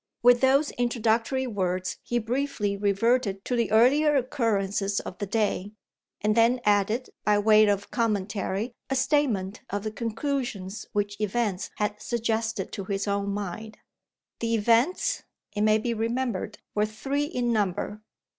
With 0.23 0.41
those 0.41 0.71
introductory 0.79 1.45
words, 1.45 1.99
he 2.01 2.17
briefly 2.17 2.75
reverted 2.75 3.45
to 3.45 3.55
the 3.55 3.69
earlier 3.71 4.15
occurrences 4.15 4.99
of 4.99 5.19
the 5.19 5.27
day, 5.27 5.73
and 6.21 6.33
then 6.35 6.59
added, 6.65 7.11
by 7.23 7.37
way 7.37 7.67
of 7.67 7.91
commentary, 7.91 8.73
a 8.89 8.95
statement 8.95 9.61
of 9.69 9.83
the 9.83 9.91
conclusions 9.91 10.87
which 10.93 11.21
events 11.21 11.69
had 11.75 12.01
suggested 12.01 12.71
to 12.71 12.85
his 12.85 13.07
own 13.07 13.29
mind. 13.29 13.77
The 14.39 14.55
events, 14.55 15.21
it 15.55 15.61
may 15.61 15.77
be 15.77 15.93
remembered, 15.93 16.57
were 16.73 16.87
three 16.87 17.25
in 17.25 17.53
number. 17.53 18.01